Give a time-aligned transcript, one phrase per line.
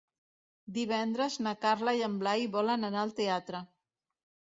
[0.77, 3.61] Divendres na Carla i en Blai volen anar al teatre.